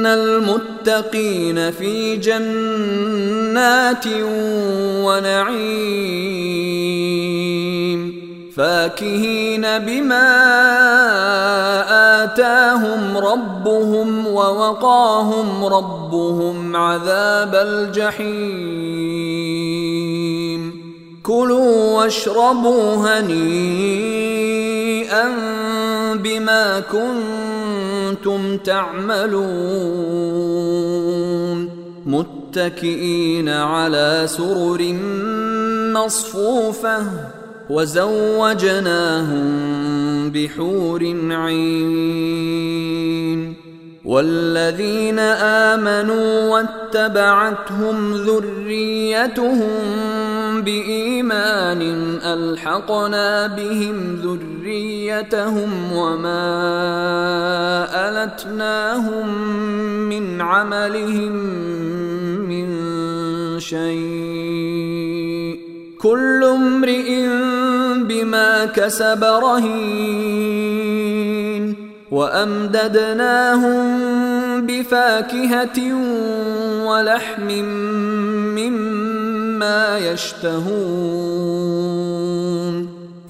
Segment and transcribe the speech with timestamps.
[0.00, 4.04] ان المتقين في جنات
[5.04, 6.00] ونعيم
[8.56, 10.30] فاكهين بما
[12.24, 18.30] اتاهم ربهم ووقاهم ربهم عذاب الجحيم
[21.22, 24.30] كلوا واشربوا هنيئا
[26.14, 27.39] بما كنتم
[28.64, 30.10] تعملون
[32.06, 34.94] متكئين على سرر
[35.94, 37.06] مصفوفة
[37.70, 39.40] وزوجناهم
[40.30, 42.80] بحور عين
[44.10, 45.18] والذين
[45.70, 49.70] آمنوا واتبعتهم ذريتهم
[50.62, 51.82] بإيمان
[52.24, 56.46] ألحقنا بهم ذريتهم وما
[57.94, 59.28] ألتناهم
[60.08, 61.32] من عملهم
[62.50, 62.68] من
[63.60, 64.90] شيء
[65.98, 67.28] كل امرئ
[68.08, 70.60] بما كسب رهين
[72.10, 73.76] وأمددناهم
[74.66, 75.94] بفاكهة
[76.84, 77.48] ولحم
[78.58, 81.50] مما يشتهون.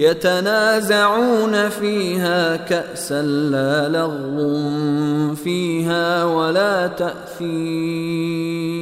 [0.00, 8.79] يتنازعون فيها كأسا لا لغو فيها ولا تاثيم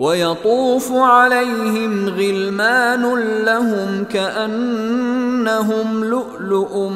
[0.00, 6.88] ويطوف عليهم غلمان لهم كأنهم لؤلؤ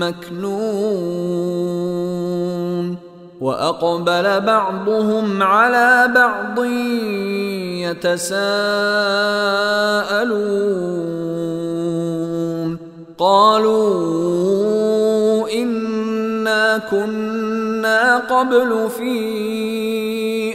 [0.00, 1.40] مكنون
[3.40, 6.64] وأقبل بعضهم على بعض
[7.88, 8.40] يتساءلون
[13.18, 13.80] قالوا
[15.52, 19.99] إنا كنا قبل في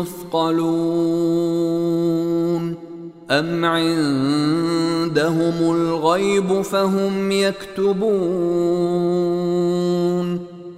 [0.00, 1.90] مثقلون
[3.30, 8.00] أم عندهم الغيب فهم يكتبون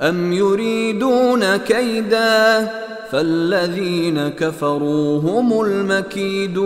[0.02, 2.70] أم يريدون كيدا
[3.10, 6.62] فالذين كفروا هم المكيدون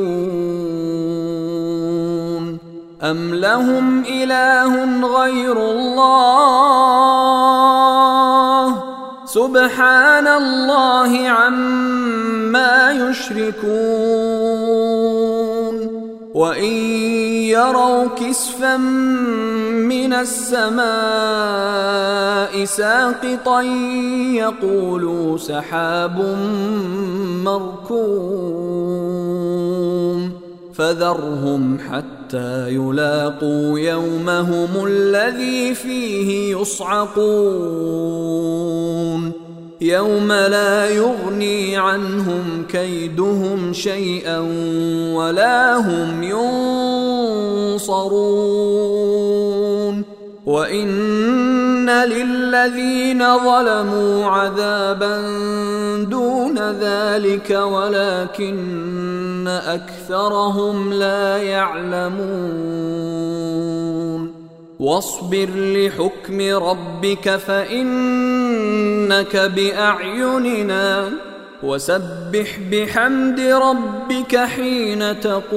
[3.02, 4.84] أم لهم إله
[5.18, 6.56] غير الله
[9.36, 13.66] سبحان الله عما يشركون.
[16.34, 16.72] وإن
[17.52, 20.84] يروا كسفا من السماء
[22.64, 23.60] ساقطا
[24.32, 26.36] يقولوا سحاب
[27.44, 28.96] مركوم.
[30.74, 32.15] فذرهم حتى
[32.68, 38.26] يلاقوا يومهم الذي فيه يصعقون.
[39.80, 44.38] يوم لا يغني عنهم كيدهم شيئا
[45.14, 46.22] ولا هم
[47.76, 48.16] ينصرون.
[51.86, 55.22] وان للذين ظلموا عذابا
[56.10, 62.16] دون ذلك ولكن أكثرهم لا يعلمون.
[64.80, 71.08] واصبر لحكم ربك فإنك بأعيننا.
[71.62, 75.56] وسبح بحمد ربك حين تقوم.